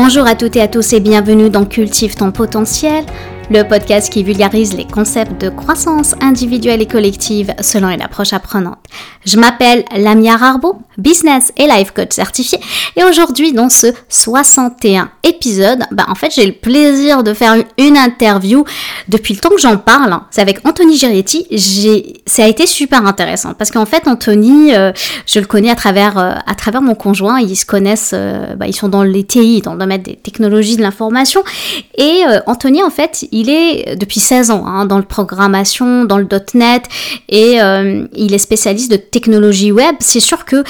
[0.00, 3.04] Bonjour à toutes et à tous et bienvenue dans Cultive ton potentiel,
[3.50, 8.78] le podcast qui vulgarise les concepts de croissance individuelle et collective selon une approche apprenante.
[9.24, 12.58] Je m'appelle Lamia Rarbo, business et life coach certifié,
[12.96, 17.96] et aujourd'hui dans ce 61 épisode, bah en fait j'ai le plaisir de faire une
[17.96, 18.64] interview
[19.08, 20.12] depuis le temps que j'en parle.
[20.12, 20.26] Hein.
[20.30, 21.46] C'est avec Anthony Giretti.
[21.50, 24.92] J'ai, ça a été super intéressant parce qu'en fait Anthony, euh,
[25.26, 27.40] je le connais à travers euh, à travers mon conjoint.
[27.40, 30.76] Ils se connaissent, euh, bah, ils sont dans les TI, dans le domaine des technologies
[30.76, 31.42] de l'information,
[31.96, 36.82] et Anthony en fait est depuis 16 ans hein, dans le programmation, dans le .NET
[37.28, 39.96] et euh, il est spécialiste de technologie web.
[40.00, 40.64] C'est sûr que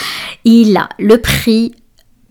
[0.45, 1.73] il a le prix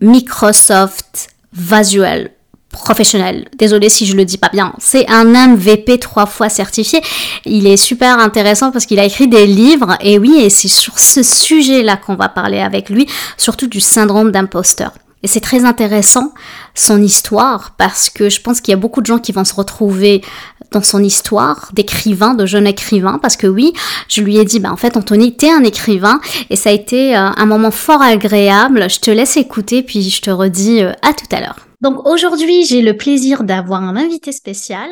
[0.00, 2.30] Microsoft Visual
[2.70, 3.48] professionnel.
[3.58, 4.72] Désolé si je le dis pas bien.
[4.78, 7.00] C'est un MVP trois fois certifié.
[7.44, 10.98] Il est super intéressant parce qu'il a écrit des livres et oui, et c'est sur
[10.98, 14.92] ce sujet-là qu'on va parler avec lui, surtout du syndrome d'imposteur.
[15.22, 16.32] Et c'est très intéressant
[16.74, 19.54] son histoire parce que je pense qu'il y a beaucoup de gens qui vont se
[19.54, 20.22] retrouver
[20.70, 23.72] dans son histoire d'écrivain, de jeune écrivain, parce que oui,
[24.08, 27.16] je lui ai dit, bah en fait Anthony, t'es un écrivain et ça a été
[27.16, 28.88] euh, un moment fort agréable.
[28.90, 31.56] Je te laisse écouter puis je te redis euh, à tout à l'heure.
[31.80, 34.88] Donc aujourd'hui, j'ai le plaisir d'avoir un invité spécial.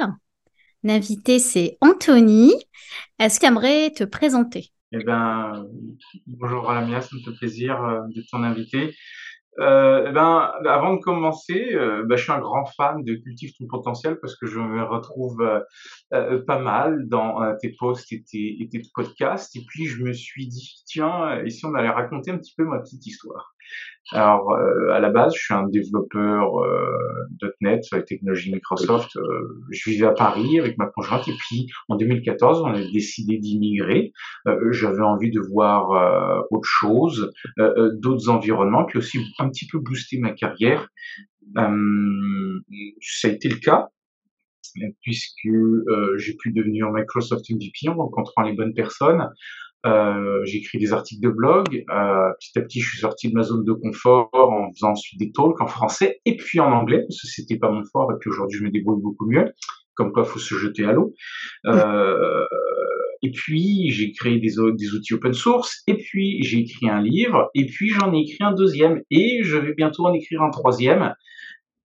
[0.82, 2.54] L'invité c'est Anthony.
[3.18, 4.70] Est-ce qu'il aimerait te présenter?
[4.92, 5.66] Eh ben,
[6.26, 8.94] bonjour Alamia, ça me fait plaisir euh, d'être ton invité.
[9.58, 13.52] Euh, eh ben, avant de commencer, euh, ben, je suis un grand fan de Cultive
[13.58, 15.42] ton potentiel parce que je me retrouve
[16.14, 19.54] euh, euh pas mal dans euh, tes posts et tes, et tes podcasts.
[19.56, 22.78] Et puis je me suis dit, tiens, ici on allait raconter un petit peu ma
[22.78, 23.54] petite histoire?
[24.12, 29.16] Alors, euh, à la base, je suis un développeur euh, .NET sur les technologies Microsoft.
[29.16, 33.38] Euh, je vivais à Paris avec ma conjointe et puis en 2014, on a décidé
[33.38, 34.12] d'immigrer.
[34.46, 39.80] Euh, j'avais envie de voir euh, autre chose, d'autres environnements, puis aussi un petit peu
[39.80, 40.88] booster ma carrière.
[41.54, 41.68] ça
[43.28, 43.88] a été le cas
[45.02, 45.48] puisque
[46.18, 49.28] j'ai pu devenir Microsoft MVP en rencontrant les bonnes personnes.
[49.86, 51.84] Euh, j'écris des articles de blog.
[51.90, 55.20] Euh, petit à petit, je suis sorti de ma zone de confort en faisant ensuite
[55.20, 58.16] des talks en français et puis en anglais parce que c'était pas mon fort et
[58.20, 59.52] puis aujourd'hui je me débrouille beaucoup mieux.
[59.94, 61.14] Comme quoi, faut se jeter à l'eau.
[61.66, 62.44] Euh,
[63.22, 65.82] et puis j'ai créé des, des outils open source.
[65.86, 67.50] Et puis j'ai écrit un livre.
[67.54, 69.02] Et puis j'en ai écrit un deuxième.
[69.10, 71.14] Et je vais bientôt en écrire un troisième.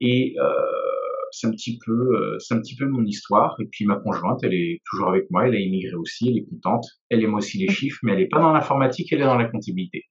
[0.02, 1.01] Et euh,
[1.32, 3.56] c'est un petit peu, euh, c'est un petit peu mon histoire.
[3.60, 6.46] Et puis ma conjointe, elle est toujours avec moi, elle a immigré aussi, elle est
[6.50, 6.86] contente.
[7.10, 9.46] Elle aime aussi les chiffres, mais elle est pas dans l'informatique, elle est dans la
[9.46, 10.06] comptabilité.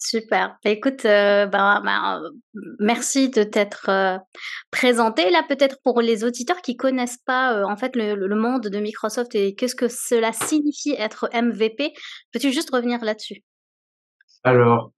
[0.00, 0.56] Super.
[0.64, 2.20] Bah, écoute, euh, bah, bah,
[2.78, 4.16] merci de t'être euh,
[4.70, 5.28] présenté.
[5.30, 9.34] Là, peut-être pour les auditeurs qui connaissent pas en fait le, le, monde de Microsoft
[9.34, 11.92] et qu'est-ce que cela signifie être MVP,
[12.32, 13.42] peux-tu juste revenir là-dessus?
[14.44, 14.92] Alors,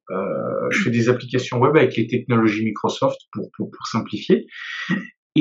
[0.70, 4.46] je fais des applications web avec les technologies Microsoft pour, pour, pour simplifier.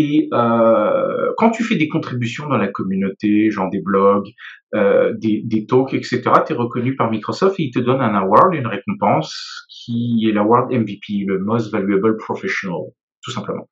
[0.01, 4.29] Et euh, quand tu fais des contributions dans la communauté, genre des blogs,
[4.73, 8.53] euh, des, talks, etc., tu es reconnu par Microsoft et ils te donnent un award,
[8.53, 12.79] une récompense qui est l'award MVP, le Most Valuable Professional,
[13.21, 13.67] tout simplement.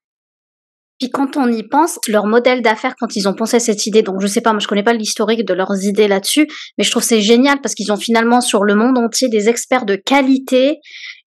[1.00, 4.02] Puis quand on y pense, leur modèle d'affaires, quand ils ont pensé à cette idée,
[4.02, 6.92] donc je sais pas, moi je connais pas l'historique de leurs idées là-dessus, mais je
[6.92, 10.80] trouve c'est génial parce qu'ils ont finalement sur le monde entier des experts de qualité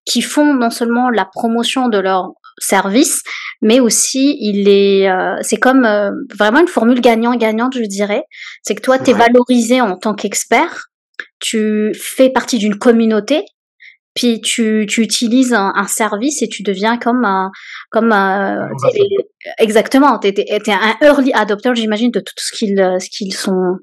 [0.04, 3.22] qui font non seulement la promotion de leur service,
[3.62, 8.22] mais aussi il est, euh, c'est comme euh, vraiment une formule gagnant-gagnante, je dirais.
[8.62, 10.86] C'est que toi, tu es valorisé en tant qu'expert,
[11.38, 13.44] tu fais partie d'une communauté,
[14.14, 17.50] puis tu, tu utilises un, un, service et tu deviens comme un,
[17.90, 18.68] comme un,
[19.58, 23.78] exactement, tu es, un early adopter, j'imagine, de tout ce qu'ils, ce qu'ils sont.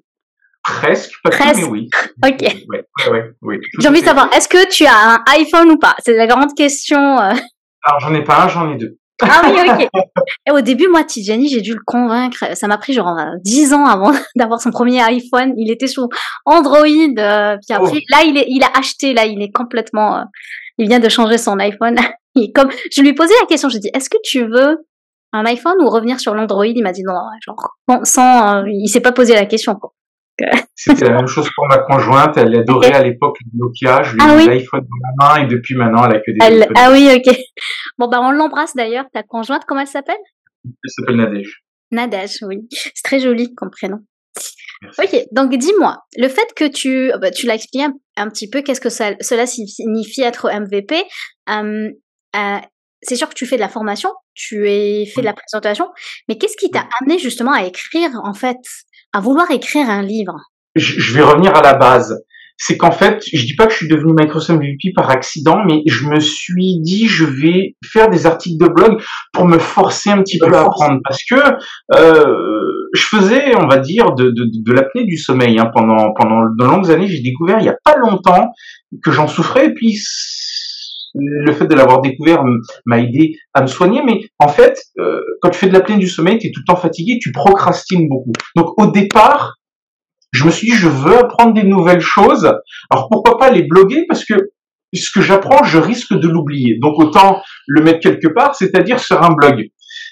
[0.63, 1.61] Presque, pas Presque.
[1.61, 1.89] mais oui.
[2.25, 2.41] ok.
[2.41, 5.95] Ouais, ouais, ouais, J'ai envie de savoir, est-ce que tu as un iPhone ou pas?
[6.03, 7.19] C'est la grande question.
[7.19, 7.33] Euh.
[7.87, 8.97] Alors j'en ai pas un, j'en ai deux.
[9.21, 9.89] Ah oui, ok.
[10.47, 12.55] Et au début, moi, Tijani, j'ai dû le convaincre.
[12.55, 15.53] Ça m'a pris genre 10 ans avant d'avoir son premier iPhone.
[15.57, 16.07] Il était sous
[16.45, 16.85] Android.
[16.85, 18.11] Euh, puis après, oh.
[18.11, 19.13] là, il, est, il a acheté.
[19.13, 20.17] Là, il est complètement.
[20.17, 20.23] Euh,
[20.77, 21.95] il vient de changer son iPhone.
[22.53, 24.85] comme je lui ai posé la question, je lui ai dit, est-ce que tu veux
[25.33, 26.67] un iPhone ou revenir sur l'Android?
[26.67, 28.57] Il m'a dit non, genre bon, sans.
[28.57, 29.75] Euh, il s'est pas posé la question.
[29.75, 29.93] Quoi.
[30.75, 32.37] C'était la même chose pour ma conjointe.
[32.37, 34.03] Elle adorait à l'époque le Nokia.
[34.03, 36.31] Je lui ai ah, mis l'iPhone dans la main et depuis maintenant, elle a que
[36.31, 36.67] des elle...
[36.75, 37.35] Ah oui, ok.
[37.97, 39.05] Bon, bah, on l'embrasse d'ailleurs.
[39.11, 40.15] Ta conjointe, comment elle s'appelle?
[40.65, 41.63] Elle s'appelle Nadège.
[41.91, 42.67] Nadège, oui.
[42.71, 43.99] C'est très joli comme prénom.
[44.81, 45.01] Merci.
[45.01, 48.81] Ok, donc dis-moi, le fait que tu, bah, tu l'as expliqué un, petit peu, qu'est-ce
[48.81, 51.03] que ça, cela signifie être MVP
[51.49, 51.89] euh,
[52.35, 52.57] euh,
[53.01, 55.87] C'est sûr que tu fais de la formation, tu es fait de la présentation,
[56.27, 58.57] mais qu'est-ce qui t'a amené justement à écrire en fait?
[59.17, 60.35] À vouloir écrire un livre
[60.75, 62.23] je, vais revenir à la base.
[62.57, 65.81] c'est qu'en fait, je dis pas que je suis devenu Microsoft MVP par accident, mais
[65.87, 69.01] je me suis dit je vais faire des articles de blog
[69.33, 71.35] pour me forcer un petit peu à apprendre parce que
[71.95, 72.25] euh,
[72.93, 76.63] je faisais, on va dire, de, de, de l'apnée du sommeil hein, pendant pendant de
[76.63, 77.07] longues années.
[77.07, 78.51] J'ai découvert il y a pas longtemps
[79.03, 79.97] que j'en souffrais et puis
[81.19, 82.43] le fait de l'avoir découvert
[82.85, 84.01] m'a aidé à me soigner.
[84.05, 86.73] Mais en fait, euh, quand tu fais de l'apnée du sommeil, tu es tout le
[86.73, 88.33] temps fatigué, tu procrastines beaucoup.
[88.55, 89.55] Donc au départ,
[90.31, 92.45] je me suis dit, je veux apprendre des nouvelles choses.
[92.89, 94.05] Alors pourquoi pas les bloguer?
[94.07, 94.35] Parce que
[94.93, 96.77] ce que j'apprends, je risque de l'oublier.
[96.81, 99.65] Donc autant le mettre quelque part, c'est-à-dire sur un blog.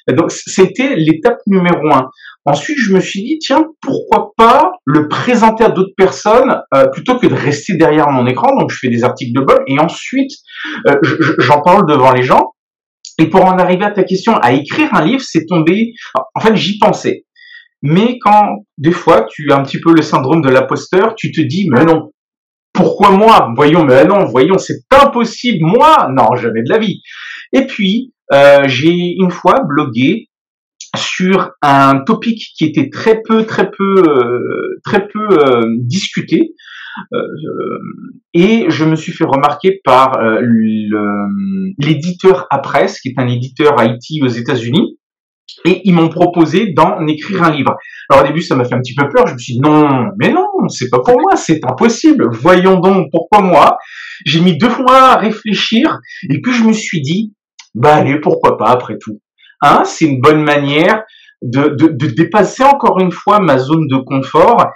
[0.09, 2.09] Donc c'était l'étape numéro un.
[2.45, 7.17] Ensuite, je me suis dit, tiens, pourquoi pas le présenter à d'autres personnes euh, plutôt
[7.17, 8.55] que de rester derrière mon écran.
[8.59, 10.31] Donc je fais des articles de blog et ensuite
[10.87, 10.95] euh,
[11.39, 12.51] j'en parle devant les gens.
[13.17, 15.93] Et pour en arriver à ta question, à écrire un livre, c'est tombé.
[16.35, 17.25] En fait, j'y pensais.
[17.81, 21.41] Mais quand des fois tu as un petit peu le syndrome de l'imposteur, tu te
[21.41, 22.11] dis mais non,
[22.73, 23.51] pourquoi moi?
[23.55, 27.01] Voyons, mais non, voyons, c'est impossible, moi Non, jamais de la vie.
[27.53, 30.29] Et puis euh, j'ai une fois blogué
[30.95, 36.53] sur un topic qui était très peu, très peu, euh, très peu euh, discuté.
[38.33, 40.17] et je me suis fait remarquer par
[41.77, 44.97] l'éditeur Apresse, qui est un éditeur IT aux États-Unis,
[45.63, 47.75] et ils m'ont proposé d'en écrire un livre.
[48.09, 49.27] Alors au début, ça m'a fait un petit peu peur.
[49.27, 52.29] Je me suis dit non, mais non, c'est pas pour moi, c'est impossible.
[52.33, 53.77] Voyons donc pourquoi moi.
[54.25, 55.99] J'ai mis deux mois à réfléchir
[56.29, 57.33] et puis je me suis dit,
[57.73, 59.19] bah allez, pourquoi pas après tout.
[59.65, 61.01] Hein, c'est une bonne manière
[61.41, 64.67] de, de, dépasser encore une fois ma zone de confort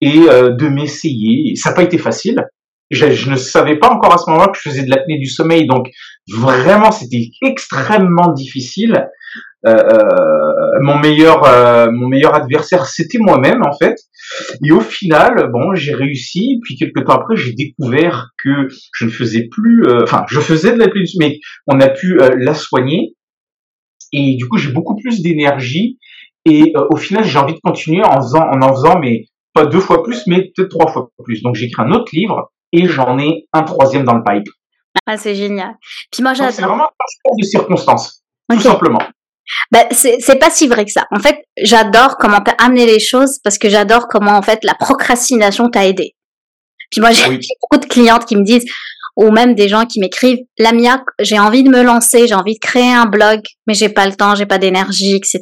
[0.00, 1.56] et euh, de m'essayer.
[1.56, 2.44] Ça n'a pas été facile.
[2.92, 5.66] Je, ne savais pas encore à ce moment-là que je faisais de l'apnée du sommeil,
[5.66, 5.88] donc
[6.32, 9.08] vraiment c'était extrêmement difficile.
[9.66, 11.42] Euh, euh, mon meilleur
[11.90, 13.96] mon meilleur adversaire c'était moi-même en fait
[14.64, 19.10] et au final bon j'ai réussi puis quelques temps après j'ai découvert que je ne
[19.10, 20.86] faisais plus enfin je faisais de la
[21.18, 23.16] mais on a pu la soigner
[24.16, 25.98] et du coup j'ai beaucoup plus d'énergie
[26.44, 29.80] et au final j'ai envie de continuer en faisant en en faisant mais pas deux
[29.80, 33.46] fois plus mais peut-être trois fois plus donc j'écris un autre livre et j'en ai
[33.52, 34.48] un troisième dans le pipe
[35.06, 35.74] ah, c'est génial.
[36.10, 36.52] Puis moi, j'adore.
[36.52, 39.02] C'est vraiment un de circonstances, tout simplement.
[39.70, 41.06] Ben, c'est pas si vrai que ça.
[41.12, 44.74] En fait, j'adore comment t'as amené les choses parce que j'adore comment en fait la
[44.74, 46.16] procrastination t'a aidé.
[46.90, 47.22] Puis moi, j'ai
[47.60, 48.64] beaucoup de clientes qui me disent
[49.16, 52.58] ou même des gens qui m'écrivent Lamia, j'ai envie de me lancer, j'ai envie de
[52.60, 55.40] créer un blog, mais j'ai pas le temps, j'ai pas d'énergie, etc.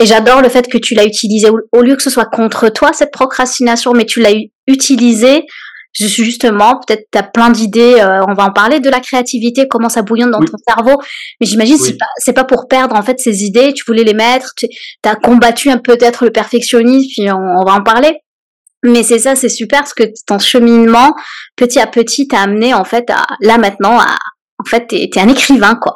[0.00, 2.92] Et j'adore le fait que tu l'as utilisé au lieu que ce soit contre toi
[2.92, 4.34] cette procrastination, mais tu l'as
[4.66, 5.44] utilisé
[5.92, 9.00] je suis justement, peut-être tu as plein d'idées, euh, on va en parler de la
[9.00, 11.00] créativité, comment ça bouillonne dans ton cerveau,
[11.40, 14.14] mais j'imagine c'est pas c'est pas pour perdre en fait ces idées, tu voulais les
[14.14, 14.68] mettre, tu
[15.04, 18.20] as combattu un peut-être le perfectionnisme, puis on, va en parler.
[18.84, 21.14] Mais c'est ça, c'est super parce que ton cheminement
[21.56, 24.16] petit à petit t'a amené en fait à là maintenant à
[24.58, 25.94] en fait t'es es un écrivain quoi.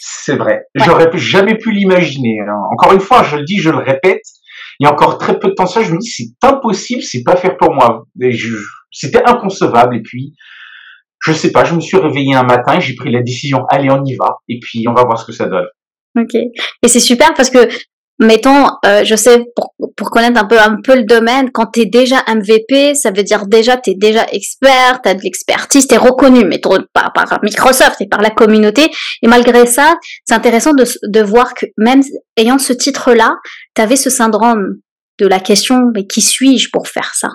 [0.00, 0.62] C'est vrai.
[0.74, 2.40] J'aurais jamais pu l'imaginer.
[2.40, 2.56] Hein.
[2.72, 4.22] Encore une fois, je le dis, je le répète,
[4.80, 7.22] il y a encore très peu de temps ça, je me dis c'est impossible, c'est
[7.22, 8.04] pas faire pour moi.
[8.90, 10.34] C'était inconcevable et puis
[11.24, 13.90] je sais pas, je me suis réveillé un matin et j'ai pris la décision, allez
[13.90, 15.66] on y va et puis on va voir ce que ça donne.
[16.18, 16.34] Ok.
[16.34, 17.68] Et c'est super parce que
[18.18, 21.80] mettons, euh, je sais pour, pour connaître un peu un peu le domaine, quand tu
[21.80, 25.86] es déjà MVP, ça veut dire déjà tu es déjà expert, tu as de l'expertise,
[25.86, 26.60] tu es reconnu, mais
[26.92, 28.90] par, par Microsoft et par la communauté.
[29.22, 32.02] Et malgré ça, c'est intéressant de, de voir que même
[32.36, 33.36] ayant ce titre-là,
[33.74, 34.76] tu avais ce syndrome
[35.18, 37.28] de la question, mais qui suis-je pour faire ça?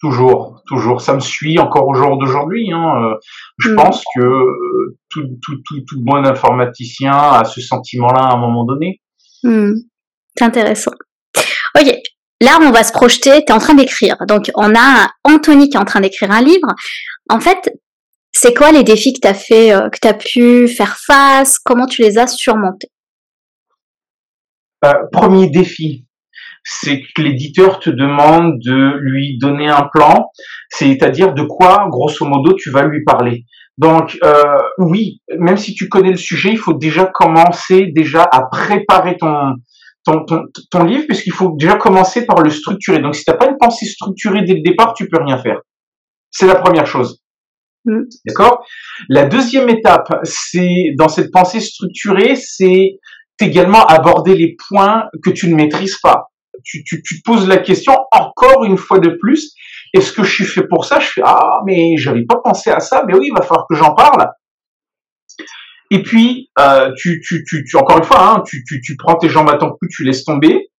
[0.00, 1.00] Toujours, toujours.
[1.00, 2.70] Ça me suit encore au jour d'aujourd'hui.
[2.72, 2.94] Hein.
[2.96, 3.14] Euh,
[3.58, 3.76] je hmm.
[3.76, 8.64] pense que euh, tout, tout, tout, tout, bon informaticien a ce sentiment-là à un moment
[8.64, 9.00] donné.
[9.42, 9.72] Hmm.
[10.36, 10.92] C'est intéressant.
[11.78, 11.92] Ok,
[12.40, 14.16] là on va se projeter, tu es en train d'écrire.
[14.28, 16.68] Donc on a Anthony qui est en train d'écrire un livre.
[17.28, 17.72] En fait,
[18.32, 21.58] c'est quoi les défis que tu as fait, euh, que tu as pu faire face?
[21.58, 22.88] Comment tu les as surmontés?
[24.84, 26.06] Euh, Premier défi,
[26.64, 30.30] c'est que l'éditeur te demande de lui donner un plan,
[30.68, 33.44] c'est-à-dire de quoi, grosso modo, tu vas lui parler.
[33.78, 38.42] Donc euh, oui, même si tu connais le sujet, il faut déjà commencer déjà à
[38.50, 39.54] préparer ton
[40.04, 43.00] ton, ton, ton livre, puisqu'il faut déjà commencer par le structurer.
[43.00, 45.60] Donc, si tu n'as pas une pensée structurée dès le départ, tu peux rien faire.
[46.30, 47.22] C'est la première chose.
[47.84, 48.02] Mm.
[48.26, 48.64] D'accord?
[49.08, 52.98] La deuxième étape, c'est dans cette pensée structurée, c'est
[53.40, 56.28] également aborder les points que tu ne maîtrises pas.
[56.64, 59.54] Tu, tu, tu te poses la question encore une fois de plus.
[59.92, 61.00] Est-ce que je suis fait pour ça?
[61.00, 63.04] Je fais ah mais j'avais pas pensé à ça.
[63.06, 64.30] Mais oui, il va falloir que j'en parle.
[65.94, 69.14] Et puis, euh, tu, tu, tu, tu, encore une fois, hein, tu, tu, tu prends
[69.14, 70.70] tes jambes à ton cou, tu laisses tomber.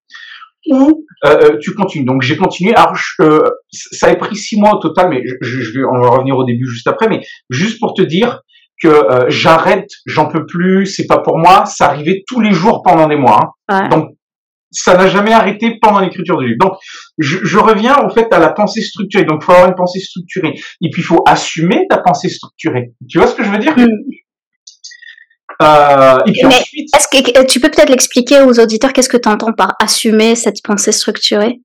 [0.70, 2.04] ou euh, tu continues.
[2.04, 2.76] Donc j'ai continué.
[2.76, 2.98] Alors
[3.72, 6.44] ça a pris six mois au total, mais je, je, vais on va revenir au
[6.44, 7.08] début juste après.
[7.08, 8.42] Mais juste pour te dire
[8.84, 11.66] que j'arrête, j'en peux plus, c'est pas pour moi.
[11.66, 13.56] Ça arrivait tous les jours pendant des mois.
[13.70, 13.88] Hein.
[13.88, 14.10] Donc
[14.76, 16.58] ça n'a jamais arrêté pendant l'écriture du livre.
[16.60, 16.74] Donc,
[17.18, 19.24] je, je, reviens au fait à la pensée structurée.
[19.24, 20.54] Donc, il faut avoir une pensée structurée.
[20.82, 22.92] Et puis, il faut assumer ta pensée structurée.
[23.10, 23.78] Tu vois ce que je veux dire?
[23.78, 23.88] Mm.
[25.62, 26.90] Euh, et puis ensuite...
[26.96, 30.62] Est-ce que tu peux peut-être l'expliquer aux auditeurs Qu'est-ce que tu entends par assumer cette
[30.64, 31.60] pensée structurée?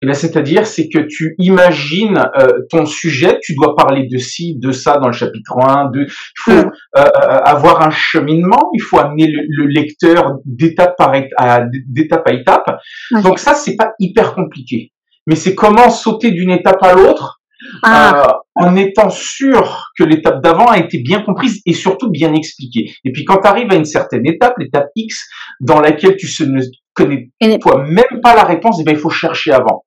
[0.00, 4.70] Eh c'est-à-dire, c'est que tu imagines euh, ton sujet, tu dois parler de ci, de
[4.70, 6.70] ça dans le chapitre 1, de, il faut mm.
[6.98, 12.32] euh, euh, avoir un cheminement, il faut amener le, lecteur d'étape par à, d'étape à
[12.32, 12.78] étape.
[13.24, 14.92] Donc ça, c'est pas hyper compliqué,
[15.26, 17.37] mais c'est comment sauter d'une étape à l'autre
[17.82, 18.38] ah.
[18.54, 22.92] en étant sûr que l'étape d'avant a été bien comprise et surtout bien expliquée.
[23.04, 25.28] Et puis quand tu arrives à une certaine étape, l'étape X,
[25.60, 26.60] dans laquelle tu ne
[26.94, 29.84] connais toi même pas la réponse, et eh ben il faut chercher avant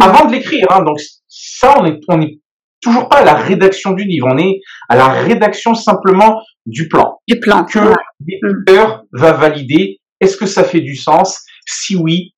[0.00, 0.66] avant de l'écrire.
[0.70, 0.82] Hein.
[0.82, 0.98] Donc
[1.28, 2.40] ça, on est, on est
[2.80, 7.18] toujours pas à la rédaction du livre, on est à la rédaction simplement du plan.
[7.28, 7.64] Du plan.
[7.64, 7.92] Que
[8.26, 10.00] l'éditeur va valider.
[10.20, 11.40] Est-ce que ça fait du sens?
[11.66, 12.34] Si oui,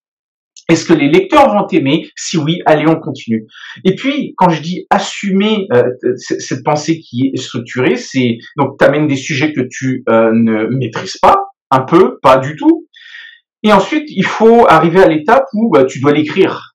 [0.68, 3.46] est-ce que les lecteurs vont aimer Si oui, allez, on continue.
[3.84, 5.82] Et puis, quand je dis assumer euh,
[6.16, 10.66] cette pensée qui est structurée, c'est donc tu amènes des sujets que tu euh, ne
[10.66, 11.36] maîtrises pas,
[11.70, 12.86] un peu, pas du tout.
[13.64, 16.74] Et ensuite, il faut arriver à l'étape où bah, tu dois l'écrire.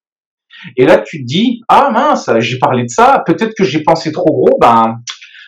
[0.75, 4.11] Et là, tu te dis, ah mince, j'ai parlé de ça, peut-être que j'ai pensé
[4.11, 4.99] trop gros, ben,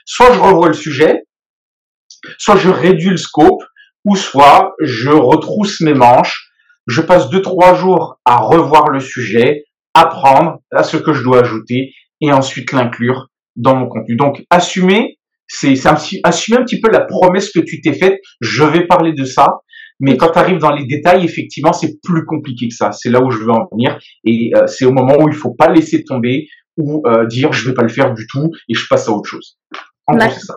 [0.05, 1.23] soit je revois le sujet,
[2.37, 3.63] soit je réduis le scope,
[4.05, 6.48] ou soit je retrousse mes manches,
[6.89, 11.41] je passe deux, trois jours à revoir le sujet, apprendre à ce que je dois
[11.41, 14.15] ajouter, et ensuite l'inclure dans mon contenu.
[14.15, 15.73] Donc, assumer, c'est
[16.23, 19.59] assumer un petit peu la promesse que tu t'es faite, je vais parler de ça,
[19.99, 22.91] mais quand tu arrives dans les détails, effectivement, c'est plus compliqué que ça.
[22.91, 23.99] C'est là où je veux en venir.
[24.23, 27.67] Et euh, c'est au moment où il faut pas laisser tomber ou euh, dire je
[27.67, 29.57] vais pas le faire du tout et je passe à autre chose.
[30.07, 30.55] En gros, c'est ça.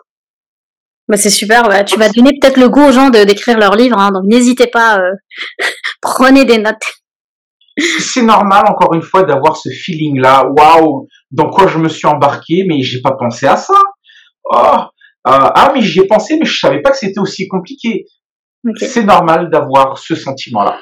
[1.08, 1.84] Bah c'est super.
[1.84, 3.98] Tu vas donner peut-être le goût aux gens de d'écrire leur livre.
[3.98, 5.00] Hein, donc n'hésitez pas.
[5.00, 5.12] Euh,
[6.02, 6.84] prenez des notes.
[7.98, 10.44] C'est normal, encore une fois, d'avoir ce feeling-là.
[10.54, 13.80] Waouh, dans quoi je me suis embarqué, mais j'ai pas pensé à ça.
[14.44, 14.80] Oh,
[15.24, 18.04] ah, mais j'y ai pensé, mais je savais pas que c'était aussi compliqué.
[18.76, 20.78] C'est normal d'avoir ce sentiment-là.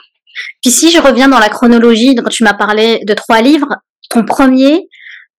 [0.63, 3.77] Puis si je reviens dans la chronologie, donc tu m'as parlé de trois livres,
[4.09, 4.89] ton premier,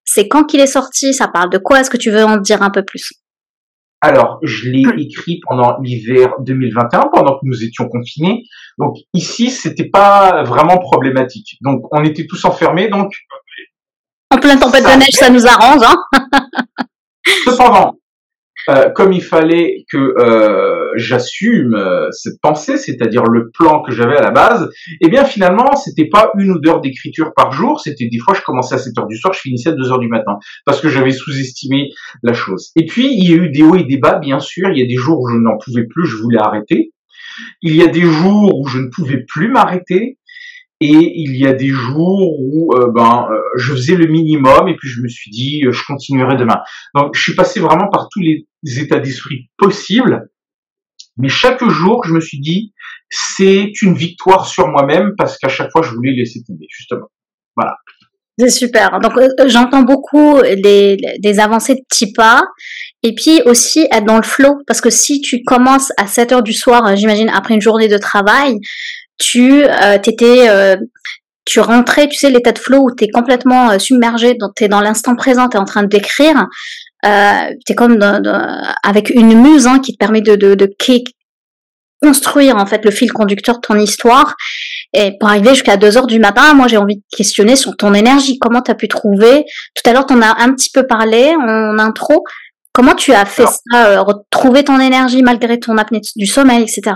[0.06, 1.80] c'est quand qu'il est sorti, ça parle de quoi?
[1.80, 3.14] Est-ce que tu veux en dire un peu plus?
[4.02, 8.46] Alors, je l'ai écrit pendant l'hiver 2021, pendant que nous étions confinés.
[8.80, 11.58] Donc ici, c'était pas vraiment problématique.
[11.62, 13.14] Donc on était tous enfermés, donc
[14.32, 15.84] en pleine tempête de neige, ça nous arrange.
[15.84, 16.20] Hein
[17.46, 18.00] Cependant,
[18.70, 24.18] euh, comme il fallait que euh, j'assume euh, cette pensée, c'est-à-dire le plan que j'avais
[24.18, 24.70] à la base,
[25.02, 28.34] eh bien finalement, c'était pas une ou deux heures d'écriture par jour, c'était des fois
[28.34, 30.80] je commençais à 7 heures du soir, je finissais à 2 heures du matin, parce
[30.80, 31.90] que j'avais sous-estimé
[32.24, 32.72] la chose.
[32.76, 34.84] Et puis, il y a eu des hauts et des bas, bien sûr, il y
[34.84, 36.92] a des jours où je n'en pouvais plus, je voulais arrêter.
[37.62, 40.18] Il y a des jours où je ne pouvais plus m'arrêter,
[40.82, 44.76] et il y a des jours où euh, ben euh, je faisais le minimum et
[44.76, 46.60] puis je me suis dit euh, je continuerai demain.
[46.96, 48.48] Donc je suis passé vraiment par tous les
[48.80, 50.28] états d'esprit possibles,
[51.18, 52.74] mais chaque jour je me suis dit
[53.10, 57.08] c'est une victoire sur moi-même parce qu'à chaque fois je voulais laisser tomber justement.
[57.56, 57.76] Voilà.
[58.40, 59.00] C'est super.
[59.02, 59.14] Donc
[59.46, 62.42] j'entends beaucoup des, avancées de petits pas
[63.04, 66.44] et puis aussi être dans le flow parce que si tu commences à 7 heures
[66.44, 68.58] du soir, j'imagine après une journée de travail,
[69.22, 70.76] tu euh, t'étais euh,
[71.46, 74.68] tu rentrais, tu sais, l'état de flow où tu es complètement euh, submergé, tu es
[74.68, 76.48] dans l'instant présent, tu es en train d'écrire,
[77.06, 78.00] euh, tu es comme
[78.84, 80.70] avec une muse hein, qui te permet de, de, de,
[82.04, 84.36] construire en fait le fil conducteur de ton histoire.
[84.94, 87.94] Et pour arriver jusqu'à 2 heures du matin, moi j'ai envie de questionner sur ton
[87.94, 90.88] énergie, comment tu as pu trouver, tout à l'heure tu en as un petit peu
[90.88, 92.24] parlé en intro,
[92.74, 96.96] comment tu as fait ça, retrouver ton énergie malgré ton apnée du sommeil, etc.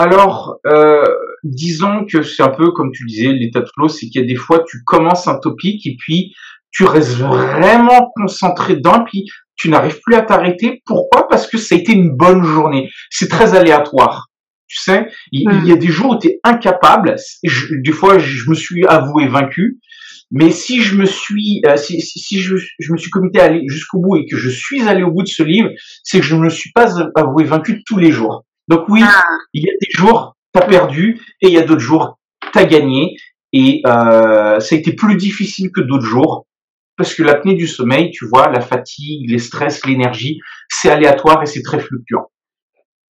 [0.00, 1.04] Alors, euh,
[1.42, 4.26] disons que c'est un peu comme tu disais, l'état de flow, c'est qu'il y a
[4.26, 6.34] des fois tu commences un topic et puis
[6.70, 9.26] tu restes vraiment concentré dedans, puis
[9.56, 10.82] tu n'arrives plus à t'arrêter.
[10.86, 11.26] Pourquoi?
[11.28, 12.88] Parce que ça a été une bonne journée.
[13.10, 14.28] C'est très aléatoire.
[14.68, 17.16] Tu sais, il, y a des jours où tu es incapable.
[17.42, 19.80] des fois, je me suis avoué vaincu.
[20.30, 23.62] Mais si je me suis, euh, si, si, je, je, me suis comité à aller
[23.66, 25.70] jusqu'au bout et que je suis allé au bout de ce livre,
[26.04, 28.44] c'est que je ne me suis pas avoué vaincu tous les jours.
[28.68, 29.22] Donc oui, ah.
[29.52, 32.18] il y a des jours, t'as perdu, et il y a d'autres jours,
[32.52, 33.16] t'as gagné.
[33.52, 36.46] Et euh, ça a été plus difficile que d'autres jours,
[36.96, 41.46] parce que l'apnée du sommeil, tu vois, la fatigue, les stress, l'énergie, c'est aléatoire et
[41.46, 42.30] c'est très fluctuant.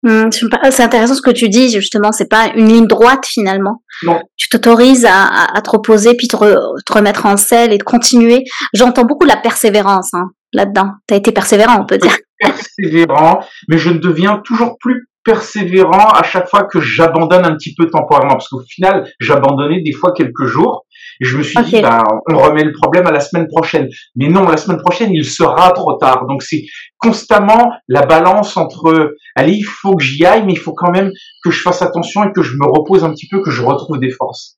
[0.01, 3.83] Hmm, c'est intéressant ce que tu dis, justement, c'est pas une ligne droite finalement.
[4.03, 4.19] Non.
[4.36, 8.43] Tu t'autorises à, te reposer, puis te, te, remettre en selle et de continuer.
[8.74, 10.91] J'entends beaucoup la persévérance hein, là-dedans.
[11.07, 12.17] Tu as été persévérant, on peut dire.
[12.38, 17.74] Persévérant, mais je ne deviens toujours plus persévérant à chaque fois que j'abandonne un petit
[17.75, 20.86] peu temporairement, parce qu'au final, j'abandonnais des fois quelques jours,
[21.22, 23.88] et je me suis dit, bah, on remet le problème à la semaine prochaine.
[24.15, 26.25] Mais non, la semaine prochaine, il sera trop tard.
[26.27, 26.63] Donc c'est
[26.98, 31.12] constamment la balance entre, allez, il faut que j'y aille, mais il faut quand même
[31.44, 34.00] que je fasse attention et que je me repose un petit peu, que je retrouve
[34.00, 34.56] des forces.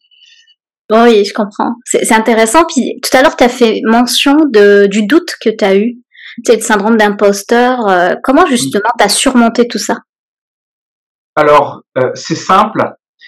[0.92, 1.74] Oui, je comprends.
[1.84, 2.64] C'est intéressant.
[2.66, 5.98] Puis tout à l'heure, tu as fait mention de, du doute que tu as eu,
[6.46, 7.88] sais, le syndrome d'imposteur.
[7.88, 9.98] Euh, comment justement tu as surmonté tout ça?
[11.36, 12.82] Alors, euh, c'est simple,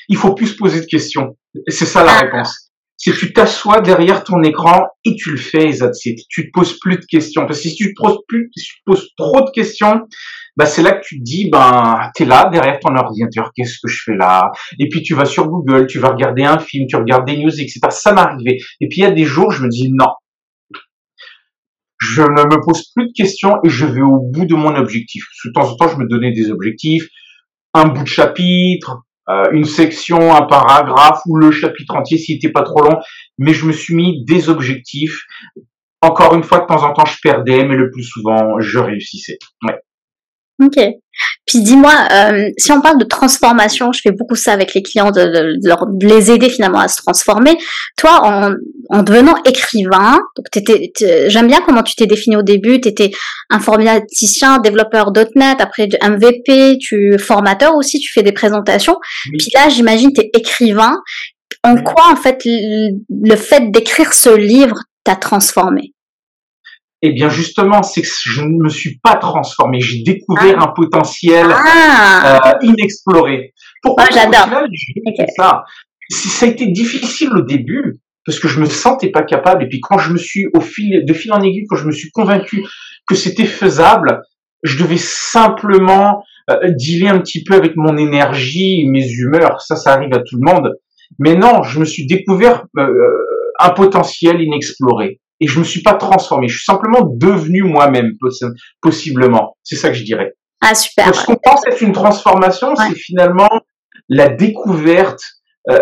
[0.07, 1.37] il faut plus se poser de questions.
[1.67, 2.21] C'est ça la ah.
[2.21, 2.71] réponse.
[2.99, 6.97] Si tu t'assois derrière ton écran et tu le fais, that's Tu te poses plus
[6.97, 7.45] de questions.
[7.45, 10.07] Parce que si tu te poses plus, si tu poses trop de questions,
[10.55, 13.87] bah c'est là que tu te dis, ben, t'es là derrière ton ordinateur, qu'est-ce que
[13.87, 14.49] je fais là?
[14.79, 17.53] Et puis tu vas sur Google, tu vas regarder un film, tu regardes des news,
[17.53, 17.79] etc.
[17.91, 18.57] Ça m'arrivait.
[18.81, 20.09] Et puis il y a des jours, je me dis non,
[21.99, 25.23] je ne me pose plus de questions et je vais au bout de mon objectif.
[25.45, 27.07] De temps en temps, je me donnais des objectifs
[27.77, 32.51] un bout de chapitre, euh, une section, un paragraphe ou le chapitre entier s'il n'était
[32.51, 32.97] pas trop long,
[33.37, 35.21] mais je me suis mis des objectifs.
[36.01, 39.37] Encore une fois, de temps en temps, je perdais, mais le plus souvent, je réussissais.
[40.59, 40.77] Ok.
[41.45, 45.11] Puis dis-moi, euh, si on parle de transformation, je fais beaucoup ça avec les clients,
[45.11, 47.57] de, de, les aider finalement à se transformer.
[47.95, 48.53] Toi, en,
[48.89, 50.19] en devenant écrivain,
[51.27, 52.81] j'aime bien comment tu t'es défini au début.
[52.81, 53.11] Tu étais
[53.49, 58.97] informaticien, développeur .NET, après MVP, tu formateur aussi, tu fais des présentations.
[59.37, 60.97] Puis là, j'imagine, tu es écrivain.
[61.63, 65.93] En quoi, en fait, le fait d'écrire ce livre t'a transformé?
[67.01, 69.79] Eh bien justement, c'est que je ne me suis pas transformé.
[69.81, 70.63] J'ai découvert ah.
[70.63, 72.49] un potentiel ah.
[72.49, 73.53] euh, inexploré.
[73.83, 74.67] Pourquoi oh, J'adore.
[75.37, 75.63] Ça.
[76.09, 79.63] ça a été difficile au début parce que je me sentais pas capable.
[79.63, 81.91] Et puis quand je me suis au fil de fil en aiguille, quand je me
[81.91, 82.65] suis convaincu
[83.07, 84.21] que c'était faisable,
[84.63, 89.61] je devais simplement euh, dealer un petit peu avec mon énergie, mes humeurs.
[89.61, 90.73] Ça, ça arrive à tout le monde.
[91.19, 92.91] Mais non, je me suis découvert euh,
[93.59, 96.47] un potentiel inexploré et je me suis pas transformé.
[96.47, 98.13] Je suis simplement devenu moi-même,
[98.81, 99.55] possiblement.
[99.63, 100.33] C'est ça que je dirais.
[100.61, 101.13] Ah, super.
[101.13, 103.49] ce qu'on pense être une transformation, c'est finalement
[104.09, 105.21] la découverte
[105.69, 105.77] euh,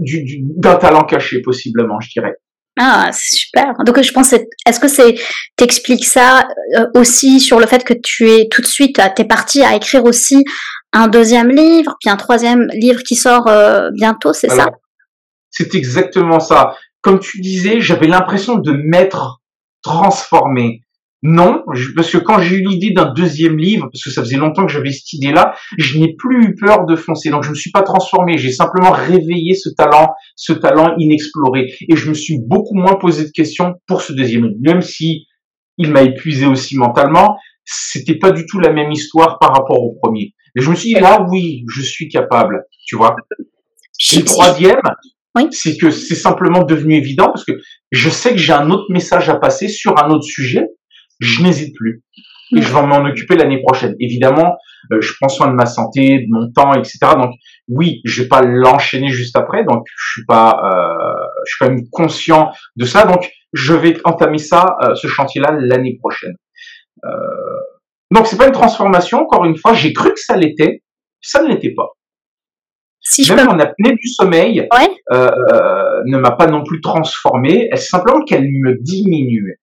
[0.00, 2.34] du, d'un talent caché, possiblement, je dirais.
[2.78, 3.74] Ah, c'est super.
[3.84, 5.14] Donc, je pense, est-ce que c'est,
[5.56, 9.62] t'expliques ça euh, aussi sur le fait que tu es tout de suite, t'es parti
[9.62, 10.44] à écrire aussi
[10.92, 14.70] un deuxième livre, puis un troisième livre qui sort euh, bientôt, c'est ça?
[15.50, 19.40] C'est exactement ça comme tu disais, j'avais l'impression de m'être
[19.82, 20.82] transformé.
[21.22, 21.64] Non,
[21.96, 24.72] parce que quand j'ai eu l'idée d'un deuxième livre, parce que ça faisait longtemps que
[24.72, 27.28] j'avais cette idée-là, je n'ai plus eu peur de foncer.
[27.28, 31.74] Donc je me suis pas transformé, j'ai simplement réveillé ce talent, ce talent inexploré.
[31.90, 35.26] Et je me suis beaucoup moins posé de questions pour ce deuxième livre, même si
[35.76, 37.36] il m'a épuisé aussi mentalement.
[37.66, 40.32] C'était pas du tout la même histoire par rapport au premier.
[40.56, 43.14] Et je me suis dit là, oui, je suis capable, tu vois.
[44.14, 44.80] le troisième,
[45.50, 47.52] c'est que c'est simplement devenu évident parce que
[47.90, 50.66] je sais que j'ai un autre message à passer sur un autre sujet.
[51.20, 52.02] Je n'hésite plus.
[52.56, 53.94] Et je vais m'en occuper l'année prochaine.
[54.00, 54.56] Évidemment,
[54.92, 56.98] euh, je prends soin de ma santé, de mon temps, etc.
[57.16, 57.32] Donc
[57.68, 59.64] oui, je vais pas l'enchaîner juste après.
[59.64, 63.04] Donc je suis pas, euh, je suis quand même conscient de ça.
[63.04, 66.34] Donc je vais entamer ça, euh, ce chantier-là l'année prochaine.
[67.04, 67.08] Euh,
[68.12, 69.20] donc c'est pas une transformation.
[69.20, 70.82] Encore une fois, j'ai cru que ça l'était.
[71.20, 71.90] Ça ne l'était pas.
[73.02, 77.88] Si Même mon apnée du sommeil euh, euh, ne m'a pas non plus transformé, c'est
[77.88, 79.58] simplement qu'elle me diminuait?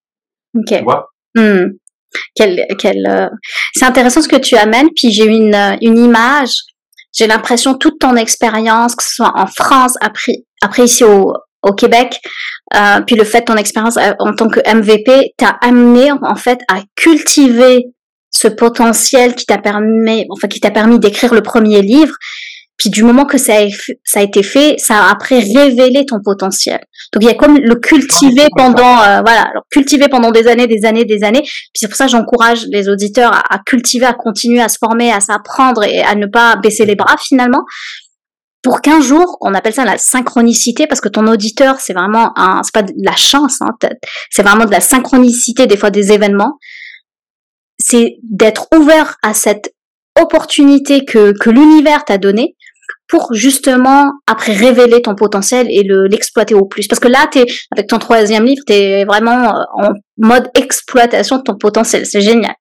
[0.56, 0.78] Ok.
[0.80, 1.10] Tu vois?
[1.36, 1.73] Hmm.
[2.41, 3.30] Euh,
[3.73, 4.89] c'est intéressant ce que tu amènes.
[4.95, 6.52] Puis j'ai une, une image.
[7.15, 11.73] J'ai l'impression toute ton expérience, que ce soit en France, après, après ici au, au
[11.73, 12.19] Québec,
[12.76, 16.60] euh, puis le fait de ton expérience en tant que MVP t'a amené en fait
[16.67, 17.86] à cultiver
[18.30, 22.13] ce potentiel qui t'a permis, enfin qui t'a permis d'écrire le premier livre
[22.78, 23.68] puis du moment que ça a,
[24.06, 26.80] ça a été fait, ça a après révélé ton potentiel.
[27.12, 30.86] Donc il y a comme le cultiver pendant, euh, voilà, cultiver pendant des années, des
[30.86, 31.42] années, des années.
[31.42, 35.12] Puis c'est pour ça que j'encourage les auditeurs à, cultiver, à continuer à se former,
[35.12, 37.63] à s'apprendre et à ne pas baisser les bras finalement.
[38.62, 42.62] Pour qu'un jour, on appelle ça la synchronicité, parce que ton auditeur, c'est vraiment un,
[42.63, 43.70] c'est pas de la chance, hein,
[44.30, 46.58] c'est vraiment de la synchronicité des fois des événements.
[47.80, 49.74] C'est d'être ouvert à cette
[50.20, 52.57] opportunité que, que l'univers t'a donnée
[53.08, 56.88] pour justement après révéler ton potentiel et le l'exploiter au plus.
[56.88, 61.43] Parce que là t'es avec ton troisième livre t'es vraiment euh, en mode exploitation de
[61.43, 62.06] ton potentiel.
[62.06, 62.56] C'est génial.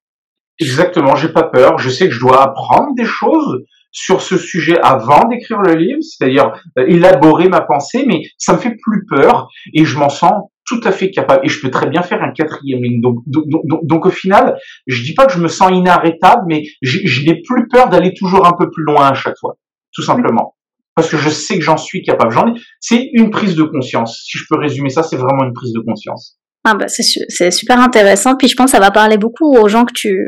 [0.59, 1.79] Exactement, j'ai pas peur.
[1.79, 3.65] Je sais que je dois apprendre des choses
[3.97, 8.59] sur ce sujet avant d'écrire le livre, c'est-à-dire euh, élaborer ma pensée, mais ça me
[8.59, 10.33] fait plus peur et je m'en sens
[10.67, 11.47] tout à fait capable.
[11.47, 13.01] Et je peux très bien faire un quatrième ligne.
[13.01, 17.25] Donc, donc, donc, au final, je dis pas que je me sens inarrêtable, mais je
[17.25, 19.57] n'ai plus peur d'aller toujours un peu plus loin à chaque fois,
[19.97, 20.55] tout simplement.
[20.95, 22.33] Parce que je sais que j'en suis capable.
[22.33, 22.61] J'en ai.
[22.81, 24.23] C'est une prise de conscience.
[24.25, 26.39] Si je peux résumer ça, c'est vraiment une prise de conscience.
[26.65, 28.37] Ah bah c'est super intéressant.
[28.37, 30.27] Puis je pense que ça va parler beaucoup aux gens que tu,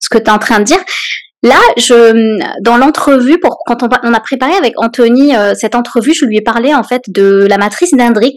[0.00, 0.78] ce que tu es en train de dire.
[1.42, 6.14] Là, je, dans l'entrevue, pour quand on, on, a préparé avec Anthony euh, cette entrevue,
[6.14, 8.34] je lui ai parlé en fait de la matrice d'Hendrix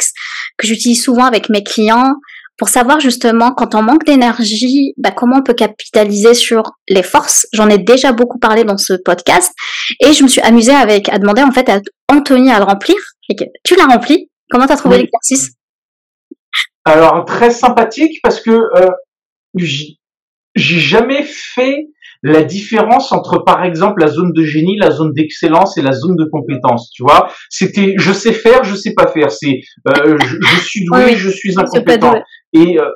[0.57, 2.15] que j'utilise souvent avec mes clients
[2.57, 7.47] pour savoir justement quand on manque d'énergie, bah, comment on peut capitaliser sur les forces.
[7.53, 9.53] J'en ai déjà beaucoup parlé dans ce podcast
[9.99, 11.79] et je me suis amusée avec à demander en fait à
[12.11, 12.97] Anthony à le remplir.
[13.29, 14.29] Et que, tu l'as rempli?
[14.49, 15.51] Comment t'as trouvé l'exercice?
[16.85, 18.89] Alors très sympathique parce que euh,
[19.55, 19.99] j'ai
[20.55, 21.87] jamais fait
[22.23, 26.15] la différence entre, par exemple, la zone de génie, la zone d'excellence et la zone
[26.15, 26.91] de compétence.
[26.93, 29.31] Tu vois, c'était je sais faire, je sais pas faire.
[29.31, 32.15] C'est euh, je, suis doué, je suis incompétent.
[32.53, 32.89] Et, euh,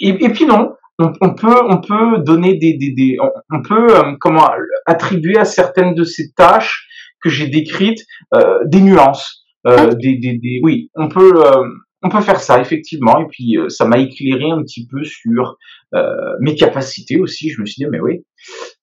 [0.00, 3.16] et, et puis non, on, on, peut on peut donner des, des, des
[3.50, 4.48] on peut euh, comment
[4.86, 6.86] attribuer à certaines de ces tâches
[7.22, 8.04] que j'ai décrites
[8.34, 9.42] euh, des nuances.
[9.66, 11.32] Euh, des, des, des, oui, on peut
[12.04, 13.18] on peut faire ça effectivement.
[13.20, 15.56] Et puis euh, ça m'a éclairé un petit peu sur
[15.94, 17.50] euh, mes capacités aussi.
[17.50, 18.24] Je me suis dit mais oui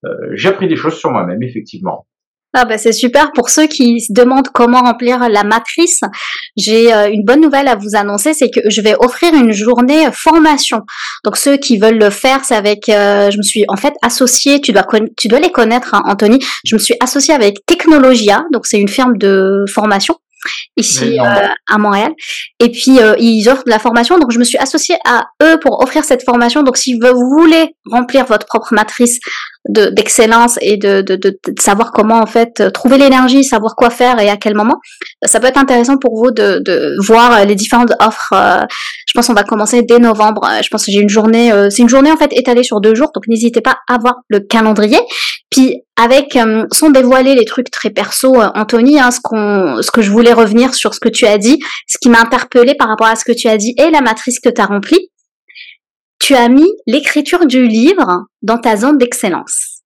[0.06, 2.08] euh, j'ai appris des choses sur moi-même effectivement
[2.54, 6.02] ah bah c'est super pour ceux qui se demandent comment remplir la matrice.
[6.58, 10.82] J'ai une bonne nouvelle à vous annoncer, c'est que je vais offrir une journée formation.
[11.24, 14.60] Donc ceux qui veulent le faire, c'est avec, je me suis en fait associée.
[14.62, 14.86] Tu dois
[15.18, 16.40] tu dois les connaître, hein, Anthony.
[16.66, 20.16] Je me suis associée avec Technologia, donc c'est une firme de formation
[20.78, 22.14] ici euh, à Montréal.
[22.60, 25.60] Et puis euh, ils offrent de la formation, donc je me suis associée à eux
[25.60, 26.64] pour offrir cette formation.
[26.64, 29.20] Donc si vous voulez remplir votre propre matrice
[29.70, 34.30] d'excellence et de, de, de, savoir comment en fait trouver l'énergie, savoir quoi faire et
[34.30, 34.76] à quel moment,
[35.24, 38.34] ça peut être intéressant pour vous de, voir les différentes offres.
[38.34, 38.62] Euh,
[39.08, 40.48] je pense qu'on va commencer dès novembre.
[40.64, 43.12] Je pense que j'ai une journée, c'est une journée en fait étalée sur deux jours,
[43.14, 45.00] donc n'hésitez pas à voir le calendrier.
[45.52, 49.92] Puis avec, euh, sans dévoiler les trucs très perso, euh, Anthony, hein, ce, qu'on, ce
[49.92, 52.88] que je voulais revenir sur ce que tu as dit, ce qui m'a interpellé par
[52.88, 55.10] rapport à ce que tu as dit et la matrice que tu as remplie,
[56.22, 59.82] tu as mis l'écriture du livre dans ta zone d'excellence.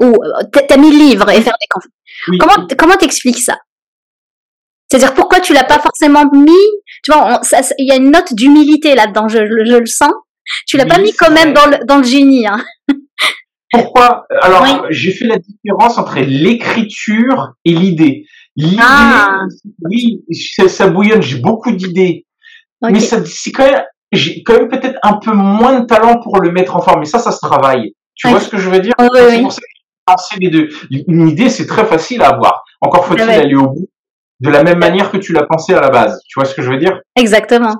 [0.00, 2.38] Ou euh, tu as mis le livre et faire des conférences.
[2.40, 3.56] Comment comment t'expliques ça?
[4.90, 6.52] C'est-à-dire pourquoi tu l'as pas forcément mis?
[7.04, 7.40] Tu vois,
[7.78, 10.12] il y a une note d'humilité là-dedans, je, je, le sens.
[10.66, 12.46] Tu l'as pas mis quand même dans le, dans le génie.
[12.46, 12.64] Hein.
[13.70, 14.26] Pourquoi?
[14.40, 18.24] Alors, j'ai fait la différence entre l'écriture et l'idée.
[18.56, 19.42] L'idée, ah.
[19.84, 20.24] oui,
[20.68, 22.26] ça, bouillonne, j'ai beaucoup d'idées.
[22.80, 26.40] Mais ça, c'est quand même, j'ai quand même peut-être un peu moins de talent pour
[26.40, 27.00] le mettre en forme.
[27.00, 27.94] Mais ça, ça se travaille.
[28.14, 28.94] Tu vois ce que je veux dire?
[28.98, 29.60] C'est pour ça
[30.34, 30.68] que les deux.
[30.90, 32.64] Une idée, c'est très facile à avoir.
[32.80, 33.88] Encore faut-il aller au bout
[34.40, 36.20] de la même manière que tu l'as pensé à la base.
[36.28, 37.00] Tu vois ce que je veux dire?
[37.16, 37.74] Exactement.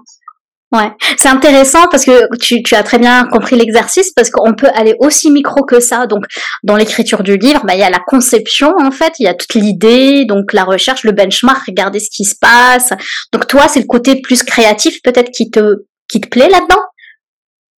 [0.71, 4.69] Ouais, c'est intéressant parce que tu, tu, as très bien compris l'exercice parce qu'on peut
[4.75, 6.07] aller aussi micro que ça.
[6.07, 6.25] Donc,
[6.63, 9.35] dans l'écriture du livre, bah, il y a la conception en fait, il y a
[9.35, 12.93] toute l'idée, donc la recherche, le benchmark, regarder ce qui se passe.
[13.33, 16.83] Donc toi, c'est le côté plus créatif peut-être qui te qui te plaît là-dedans?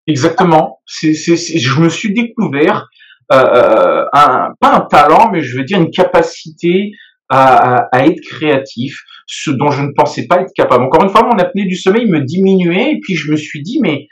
[0.07, 0.81] Exactement.
[0.87, 2.89] C'est, c'est, je me suis découvert
[3.33, 6.93] euh, euh, un, pas un talent, mais je veux dire une capacité
[7.29, 10.85] à, à, être créatif, ce dont je ne pensais pas être capable.
[10.85, 13.79] Encore une fois, mon apnée du sommeil me diminuait, et puis je me suis dit,
[13.81, 14.09] mais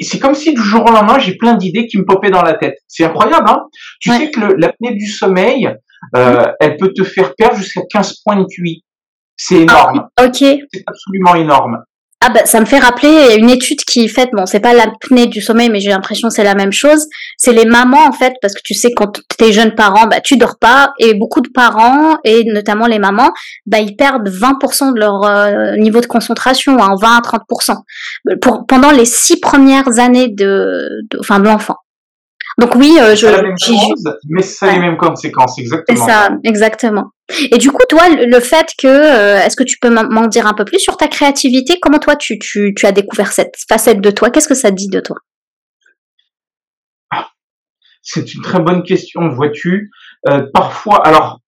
[0.00, 2.54] c'est comme si du jour au lendemain, j'ai plein d'idées qui me popaient dans la
[2.54, 2.78] tête.
[2.88, 3.64] C'est incroyable, hein?
[4.00, 5.70] Tu sais que l'apnée du sommeil,
[6.16, 8.84] euh, elle peut te faire perdre jusqu'à 15 points de QI.
[9.36, 10.08] C'est énorme.
[10.16, 10.36] Ah, ok.
[10.36, 11.78] C'est absolument énorme.
[12.22, 15.26] Ah bah ça me fait rappeler une étude qui est faite, bon c'est pas l'apnée
[15.26, 17.06] du sommeil mais j'ai l'impression c'est la même chose,
[17.38, 20.36] c'est les mamans en fait parce que tu sais quand t'es jeune parent bah tu
[20.36, 20.92] dors pas.
[20.98, 23.30] Et beaucoup de parents et notamment les mamans
[23.64, 28.66] bah ils perdent 20% de leur euh, niveau de concentration, hein, 20 à 30% pour,
[28.66, 31.76] pendant les six premières années de, de enfin de l'enfant.
[32.60, 33.26] Donc oui, euh, je.
[33.26, 35.98] La même chose, mais ça a les mêmes conséquences, exactement.
[35.98, 37.12] C'est ça, exactement.
[37.50, 40.52] Et du coup, toi, le fait que, euh, est-ce que tu peux m'en dire un
[40.52, 41.78] peu plus sur ta créativité?
[41.80, 44.30] Comment toi, tu, tu, tu as découvert cette facette de toi?
[44.30, 45.16] Qu'est-ce que ça dit de toi?
[48.02, 49.90] C'est une très bonne question, vois-tu.
[50.28, 51.40] Euh, parfois, alors,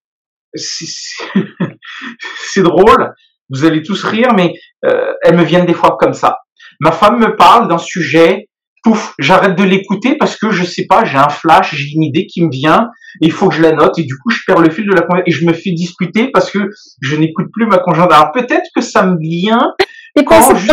[0.55, 1.03] c'est
[2.63, 3.13] drôle,
[3.51, 4.55] vous allez tous rire, mais
[4.87, 6.39] euh, elles me viennent des fois comme ça.
[6.81, 8.49] Ma femme me parle d'un sujet
[8.83, 12.27] pouf, j'arrête de l'écouter parce que je sais pas, j'ai un flash, j'ai une idée
[12.27, 12.89] qui me vient,
[13.21, 14.93] et il faut que je la note, et du coup je perds le fil de
[14.93, 18.13] la conversation, et je me fais discuter parce que je n'écoute plus ma conjointe.
[18.13, 19.73] Alors peut-être que ça me vient
[20.25, 20.67] quand je,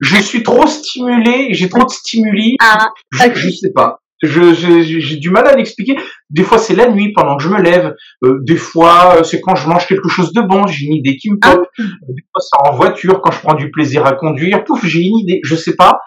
[0.00, 2.56] je suis trop stimulé, j'ai trop de stimuli.
[2.60, 4.00] Ah, je, je sais pas.
[4.22, 5.96] Je, j'ai du mal à l'expliquer.
[6.28, 7.94] Des fois, c'est la nuit pendant que je me lève.
[8.22, 10.66] Euh, des fois, c'est quand je mange quelque chose de bon.
[10.66, 11.52] J'ai une idée qui me Ah.
[11.52, 11.66] pop.
[11.78, 14.62] Des fois, c'est en voiture quand je prends du plaisir à conduire.
[14.64, 15.40] Pouf, j'ai une idée.
[15.42, 16.00] Je sais pas.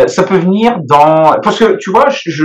[0.00, 2.44] Euh, Ça peut venir dans parce que tu vois, je, je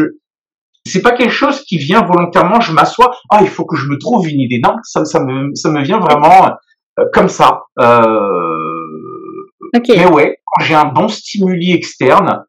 [0.88, 2.60] c'est pas quelque chose qui vient volontairement.
[2.62, 3.16] Je m'assois.
[3.32, 4.60] Ah, il faut que je me trouve une idée.
[4.64, 6.52] Non, ça, ça me ça me vient vraiment
[7.00, 7.62] euh, comme ça.
[7.80, 8.18] Euh,
[9.76, 9.86] ok.
[9.90, 12.44] mais ouais, quand j'ai un bon stimuli externe,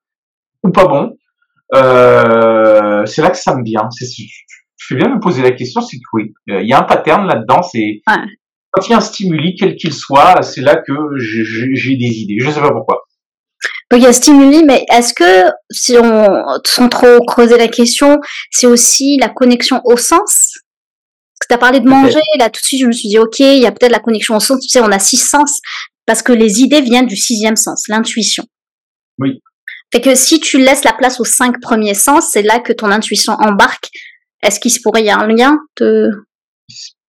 [0.62, 1.16] ou pas bon,
[1.74, 3.88] euh, c'est là que ça me vient.
[3.90, 4.06] C'est,
[4.76, 6.78] je fais bien de me poser la question, c'est que oui, euh, il y a
[6.78, 8.22] un pattern là-dedans, c'est Ouais.
[8.70, 11.96] quand il y a un stimuli, quel qu'il soit, c'est là que j'ai, j'ai- j'ai
[11.96, 12.36] des idées.
[12.40, 13.02] Je sais pas pourquoi.
[13.90, 16.26] Donc il y a stimuli, mais est-ce que, si on,
[16.66, 18.18] sans trop creuser la question,
[18.50, 20.54] c'est aussi la connexion au sens?
[21.38, 23.18] Parce que tu as parlé de manger, là tout de suite je me suis dit,
[23.18, 25.60] ok, il y a peut-être la connexion au sens, tu sais, on a six sens,
[26.04, 28.44] parce que les idées viennent du sixième sens, l'intuition.
[29.18, 29.40] Oui.
[29.92, 32.90] Fait que si tu laisses la place aux cinq premiers sens, c'est là que ton
[32.90, 33.88] intuition embarque.
[34.42, 36.10] Est-ce qu'il se pourrait y a un lien de...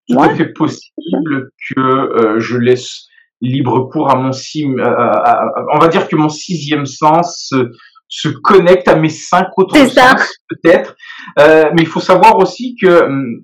[0.09, 0.29] Tout Ouais.
[0.29, 3.06] à fait possible que euh, je laisse
[3.41, 4.75] libre cours à mon sim.
[4.79, 7.71] euh, à- à- on va dire que mon sixième sens se,
[8.07, 10.95] se connecte à mes cinq autres sens, peut-être.
[11.39, 13.41] Euh, mais il faut savoir aussi que hum,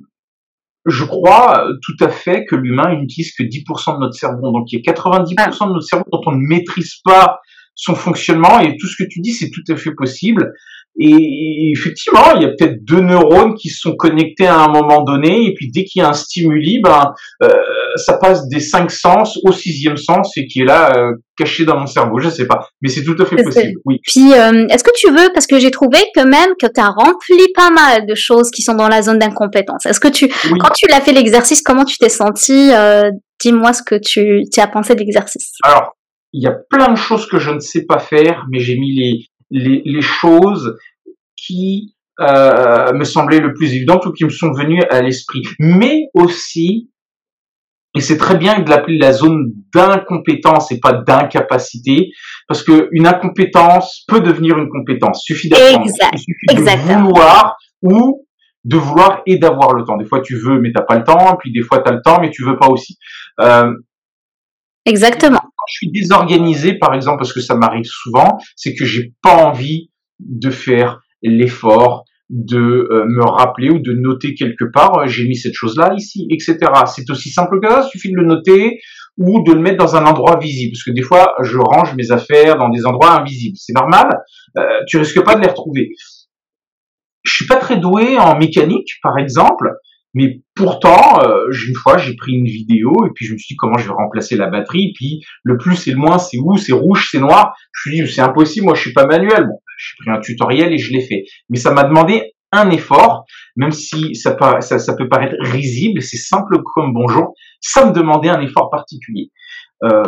[0.86, 4.52] je crois tout à fait que l'humain n'utilise que 10% de notre cerveau.
[4.52, 7.40] Donc il y a 90% de notre cerveau dont on ne maîtrise pas
[7.76, 10.52] son fonctionnement et tout ce que tu dis, c'est tout à fait possible.
[11.00, 15.48] Et effectivement, il y a peut-être deux neurones qui sont connectés à un moment donné,
[15.48, 17.50] et puis dès qu'il y a un stimuli, ben euh,
[17.96, 21.80] ça passe des cinq sens au sixième sens et qui est là euh, caché dans
[21.80, 22.20] mon cerveau.
[22.20, 23.80] Je sais pas, mais c'est tout à fait possible.
[23.86, 24.00] Oui.
[24.04, 26.90] Puis, euh, est-ce que tu veux, parce que j'ai trouvé que même que tu as
[26.90, 29.88] rempli pas mal de choses qui sont dans la zone d'incompétence.
[29.88, 30.60] Est-ce que tu, Oui.
[30.60, 33.10] quand tu l'as fait l'exercice, comment tu t'es senti euh,
[33.42, 35.54] Dis-moi ce que tu, tu as pensé de l'exercice?
[35.64, 35.98] Alors,
[36.34, 38.92] il y a plein de choses que je ne sais pas faire, mais j'ai mis
[38.96, 40.78] les, les, les choses
[41.38, 45.44] qui euh, me semblaient le plus évidentes ou qui me sont venues à l'esprit.
[45.60, 46.90] Mais aussi,
[47.96, 52.12] et c'est très bien de l'appeler la zone d'incompétence et pas d'incapacité,
[52.48, 55.24] parce que une incompétence peut devenir une compétence.
[55.30, 55.86] Il suffit d'apprendre.
[56.14, 57.00] Il suffit exactement.
[57.00, 58.26] de vouloir ou
[58.64, 59.98] de vouloir et d'avoir le temps.
[59.98, 62.20] Des fois tu veux mais t'as pas le temps, puis des fois t'as le temps
[62.20, 62.98] mais tu veux pas aussi.
[63.42, 63.74] Euh,
[64.86, 65.40] Exactement.
[65.40, 69.46] quand je suis désorganisé, par exemple, parce que ça m'arrive souvent, c'est que j'ai pas
[69.46, 75.28] envie de faire l'effort de euh, me rappeler ou de noter quelque part, euh, j'ai
[75.28, 76.58] mis cette chose-là ici, etc.
[76.88, 78.80] C'est aussi simple que ça, il suffit de le noter
[79.18, 80.72] ou de le mettre dans un endroit visible.
[80.74, 83.58] Parce que des fois, je range mes affaires dans des endroits invisibles.
[83.58, 84.08] C'est normal,
[84.58, 85.90] euh, tu risques pas de les retrouver.
[87.24, 89.70] Je suis pas très doué en mécanique, par exemple,
[90.14, 93.58] mais pourtant, euh, une fois, j'ai pris une vidéo et puis je me suis dit
[93.58, 94.94] comment je vais remplacer la batterie?
[94.96, 97.56] Puis le plus et le moins, c'est où C'est rouge, c'est noir.
[97.72, 99.46] Je me suis dit c'est impossible, moi je suis pas manuel.
[99.48, 101.24] Bon, j'ai pris un tutoriel et je l'ai fait.
[101.50, 106.18] Mais ça m'a demandé un effort, même si ça, ça, ça peut paraître risible, c'est
[106.18, 107.34] simple comme bonjour.
[107.60, 109.32] Ça me demandait un effort particulier.
[109.84, 110.04] Euh,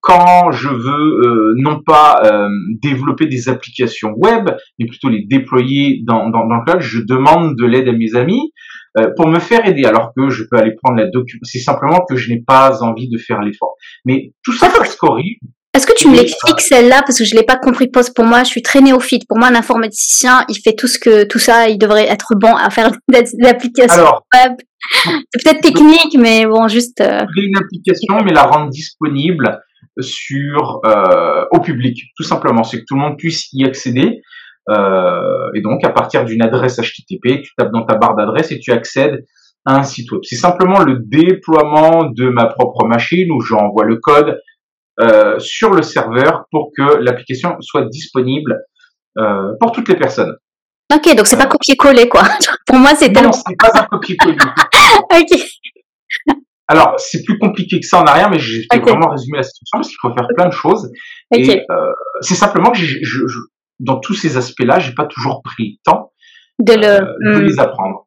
[0.00, 2.48] quand je veux euh, non pas euh,
[2.82, 7.56] développer des applications web, mais plutôt les déployer dans, dans, dans le cloud, je demande
[7.56, 8.52] de l'aide à mes amis
[8.98, 11.40] euh, pour me faire aider, alors que je peux aller prendre la document.
[11.44, 13.76] C'est simplement que je n'ai pas envie de faire l'effort.
[14.04, 15.38] Mais tout ça, ça corrige.
[15.72, 18.42] Est-ce que tu me l'expliques celle-là parce que je l'ai pas compris poste pour moi,
[18.42, 19.28] je suis très néophyte.
[19.28, 22.54] Pour moi, un informaticien, il fait tout ce que tout ça, il devrait être bon
[22.56, 24.54] à faire des des applications Alors, web.
[25.04, 27.00] C'est peut-être technique, mais bon, juste.
[27.00, 29.60] euh, créer une application, mais la rendre disponible
[30.00, 34.22] sur euh, au public, tout simplement, c'est que tout le monde puisse y accéder.
[34.68, 38.58] Euh, et donc, à partir d'une adresse HTTP, tu tapes dans ta barre d'adresse et
[38.60, 39.24] tu accèdes
[39.64, 40.20] à un site web.
[40.24, 44.38] C'est simplement le déploiement de ma propre machine où j'envoie le code
[45.00, 48.58] euh, sur le serveur pour que l'application soit disponible
[49.18, 50.36] euh, pour toutes les personnes.
[50.94, 52.22] Ok, donc c'est pas copier-coller quoi.
[52.66, 53.32] pour moi, c'est Non, tellement.
[53.32, 54.36] c'est pas un copier-coller.
[55.12, 55.40] Ok.
[56.68, 58.82] Alors, c'est plus compliqué que ça en arrière, mais j'ai Ok.
[58.82, 60.88] vraiment résumé la situation parce qu'il faut faire plein de choses.
[61.34, 61.74] Et euh,
[62.20, 63.24] c'est simplement que je, je-
[63.80, 66.12] dans tous ces aspects-là, j'ai pas toujours pris le temps
[66.60, 66.84] De le.
[66.86, 67.00] euh,
[67.34, 67.44] de Hmm.
[67.46, 68.06] les apprendre.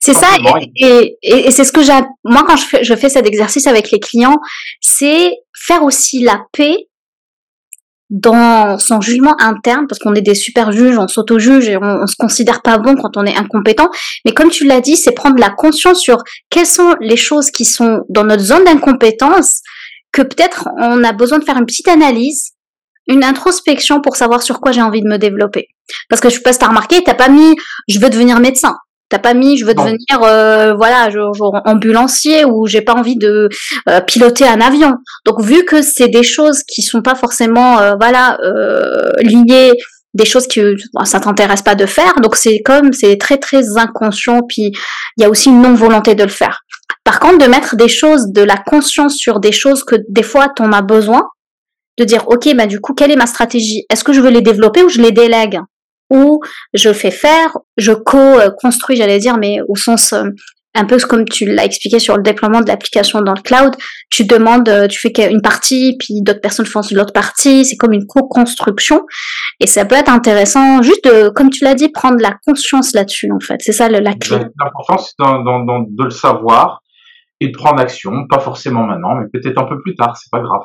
[0.00, 1.92] C'est ça, et, et, et- et c'est ce que j'ai.
[2.24, 4.38] Moi, quand je fais, je fais cet exercice avec les clients,
[4.80, 6.76] c'est faire aussi la paix
[8.10, 12.06] dans son jugement interne, parce qu'on est des super juges, on s'auto-juge et on, on
[12.06, 13.88] se considère pas bon quand on est incompétent.
[14.24, 16.18] Mais comme tu l'as dit, c'est prendre la conscience sur
[16.50, 19.62] quelles sont les choses qui sont dans notre zone d'incompétence,
[20.12, 22.52] que peut-être on a besoin de faire une petite analyse,
[23.06, 25.68] une introspection pour savoir sur quoi j'ai envie de me développer.
[26.08, 27.54] Parce que je sais pas si t'as remarqué, t'as pas mis
[27.88, 28.76] je veux devenir médecin.
[29.10, 33.48] T'as pas mis, je veux devenir, euh, voilà, genre, ambulancier ou j'ai pas envie de
[33.88, 34.94] euh, piloter un avion.
[35.26, 38.38] Donc vu que c'est des choses qui sont pas forcément, euh, voilà,
[39.20, 39.72] liées,
[40.14, 42.14] des choses que ça t'intéresse pas de faire.
[42.22, 44.40] Donc c'est comme, c'est très très inconscient.
[44.48, 44.72] Puis
[45.16, 46.60] il y a aussi une non volonté de le faire.
[47.04, 50.48] Par contre, de mettre des choses, de la conscience sur des choses que des fois
[50.48, 51.22] t'en as besoin,
[51.98, 53.84] de dire ok, bah du coup, quelle est ma stratégie?
[53.90, 55.60] Est-ce que je veux les développer ou je les délègue?
[56.10, 56.40] Ou
[56.74, 60.24] je fais faire, je co-construis, j'allais dire, mais au sens euh,
[60.74, 63.74] un peu comme tu l'as expliqué sur le déploiement de l'application dans le cloud,
[64.10, 67.92] tu demandes, euh, tu fais une partie, puis d'autres personnes font l'autre partie, c'est comme
[67.92, 69.02] une co-construction,
[69.60, 73.30] et ça peut être intéressant, juste de, comme tu l'as dit, prendre la conscience là-dessus,
[73.32, 74.38] en fait, c'est ça la clé.
[74.60, 76.82] L'important, c'est de le savoir
[77.40, 80.40] et de prendre action, pas forcément maintenant, mais peut-être un peu plus tard, c'est pas
[80.40, 80.62] grave.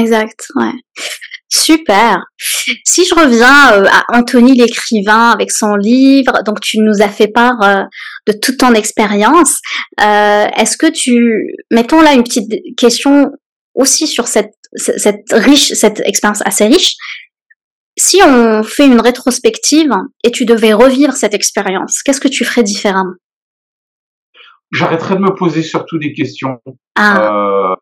[0.00, 0.72] Exact, ouais.
[1.54, 2.24] Super.
[2.84, 7.28] Si je reviens euh, à Anthony l'écrivain avec son livre, donc tu nous as fait
[7.28, 7.82] part euh,
[8.26, 9.60] de toute ton expérience.
[10.00, 13.30] Euh, est-ce que tu, mettons là une petite question
[13.74, 16.96] aussi sur cette, cette riche, cette expérience assez riche.
[17.96, 19.92] Si on fait une rétrospective
[20.24, 23.14] et tu devais revivre cette expérience, qu'est-ce que tu ferais différemment?
[24.72, 26.58] J'arrêterais de me poser surtout des questions.
[26.96, 27.76] Ah.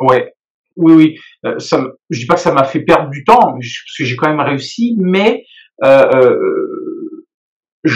[0.00, 0.34] ouais,
[0.78, 1.16] oui, oui.
[1.44, 4.16] Euh, ça, je dis pas que ça m'a fait perdre du temps, parce que j'ai
[4.16, 5.44] quand même réussi, mais
[5.84, 6.10] euh,
[7.86, 7.92] euh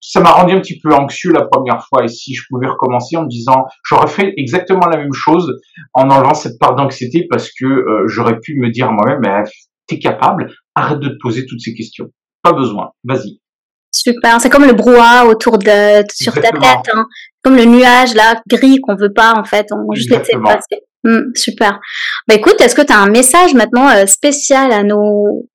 [0.00, 2.04] ça m'a rendu un petit peu anxieux la première fois.
[2.04, 5.52] Et si je pouvais recommencer en me disant, j'aurais fait exactement la même chose
[5.94, 9.42] en enlevant cette part d'anxiété, parce que j'aurais pu me dire moi-même, bah,
[9.88, 12.06] t'es capable, arrête de te poser toutes ces questions.
[12.42, 13.40] Pas besoin, vas-y.
[13.90, 17.06] Super, c'est comme le brouhaha autour de sur ta tête, hein.
[17.46, 20.82] Comme le nuage là gris qu'on veut pas en fait, on juste laisser passer.
[21.04, 21.78] Hmm, super.
[22.26, 25.48] Bah écoute, est-ce que tu as un message maintenant euh, spécial à nos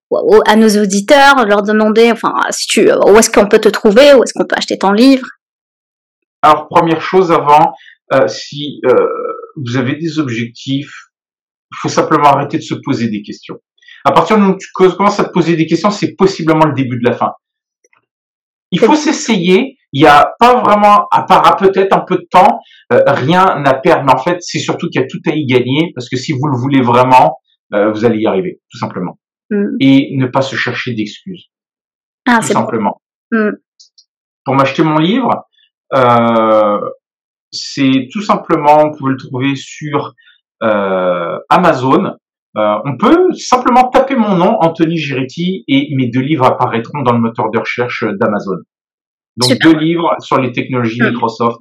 [0.45, 4.23] à nos auditeurs, leur demander, enfin, si tu, où est-ce qu'on peut te trouver, où
[4.23, 5.27] est-ce qu'on peut acheter ton livre?
[6.41, 7.73] Alors première chose avant,
[8.13, 8.93] euh, si euh,
[9.57, 10.93] vous avez des objectifs,
[11.71, 13.57] il faut simplement arrêter de se poser des questions.
[14.05, 16.73] À partir du moment où tu commences à te poser des questions, c'est possiblement le
[16.73, 17.31] début de la fin.
[18.71, 19.77] Il faut s'essayer.
[19.93, 22.59] Il n'y a pas vraiment, à part peut-être un peu de temps,
[22.93, 24.05] euh, rien à perdre.
[24.05, 26.31] Mais en fait, c'est surtout qu'il y a tout à y gagner parce que si
[26.31, 27.37] vous le voulez vraiment,
[27.73, 29.19] euh, vous allez y arriver, tout simplement.
[29.49, 29.75] Mm.
[29.81, 31.47] Et ne pas se chercher d'excuses.
[32.25, 33.01] Ah, tout simplement.
[33.31, 33.51] Mm.
[34.45, 35.45] Pour m'acheter mon livre,
[35.93, 36.79] euh,
[37.51, 40.13] c'est tout simplement, vous pouvez le trouver sur
[40.61, 42.15] Amazon.
[42.55, 47.19] on peut simplement taper mon nom, Anthony Giretti, et mes deux livres apparaîtront dans le
[47.19, 48.59] moteur de recherche d'Amazon.
[49.37, 51.09] Donc deux livres sur les technologies mm.
[51.09, 51.59] Microsoft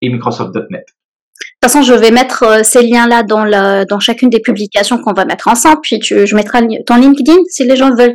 [0.00, 0.84] et Microsoft.NET.
[0.84, 4.98] De toute façon, je vais mettre euh, ces liens-là dans, la, dans chacune des publications
[4.98, 5.80] qu'on va mettre ensemble.
[5.82, 8.14] Puis tu, je mettrai ton LinkedIn si les gens veulent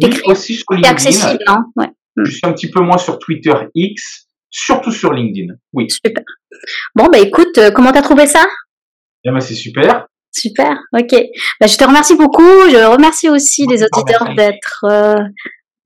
[0.00, 0.26] écrire.
[0.26, 0.98] aussi sur LinkedIn.
[0.98, 1.88] C'est accessible, hein ouais.
[2.16, 5.54] Je suis un petit peu moins sur Twitter X, surtout sur LinkedIn.
[5.72, 5.86] Oui.
[5.90, 6.22] Super.
[6.94, 8.44] Bon, bah écoute, euh, comment t'as trouvé ça?
[9.24, 10.06] Eh ben, c'est super.
[10.34, 11.14] Super, ok.
[11.60, 12.42] Bah, je te remercie beaucoup.
[12.42, 15.16] Je remercie aussi les auditeurs d'être euh,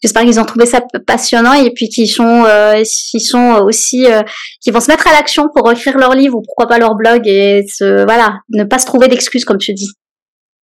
[0.07, 4.23] J'espère qu'ils ont trouvé ça passionnant et puis qu'ils sont, euh, sont aussi, euh,
[4.61, 7.23] qui vont se mettre à l'action pour écrire leur livre ou pourquoi pas leur blog
[7.27, 9.91] et se, voilà, ne pas se trouver d'excuses comme tu dis.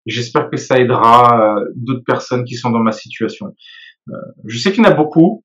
[0.07, 3.47] J'espère que ça aidera euh, d'autres personnes qui sont dans ma situation.
[4.11, 4.13] Euh,
[4.47, 5.43] je sais qu'il y en a beaucoup.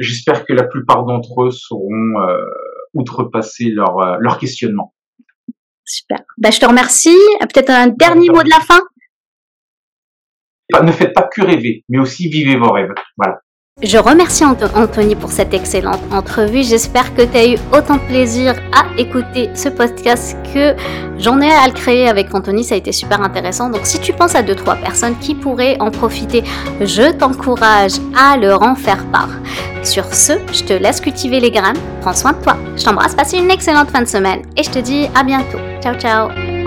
[0.00, 2.14] J'espère que la plupart d'entre eux sauront
[2.92, 4.94] outrepasser leur, leur questionnement.
[5.84, 6.18] Super.
[6.38, 7.16] Bah, je te remercie.
[7.40, 8.80] Peut-être un dernier mot de la fin?
[10.82, 12.92] Ne faites pas que rêver, mais aussi vivez vos rêves.
[13.16, 13.40] Voilà.
[13.80, 16.64] Je remercie Anthony pour cette excellente entrevue.
[16.64, 20.74] J'espère que tu as eu autant de plaisir à écouter ce podcast que
[21.16, 22.64] j'en ai à le créer avec Anthony.
[22.64, 23.70] Ça a été super intéressant.
[23.70, 26.42] Donc si tu penses à deux, trois personnes qui pourraient en profiter,
[26.80, 29.30] je t'encourage à leur en faire part.
[29.84, 31.78] Sur ce, je te laisse cultiver les graines.
[32.00, 32.56] Prends soin de toi.
[32.76, 33.14] Je t'embrasse.
[33.14, 35.58] Passe une excellente fin de semaine et je te dis à bientôt.
[35.80, 36.57] Ciao, ciao.